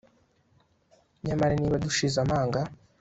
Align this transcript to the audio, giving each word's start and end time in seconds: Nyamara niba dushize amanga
Nyamara 1.25 1.53
niba 1.57 1.81
dushize 1.85 2.17
amanga 2.25 2.59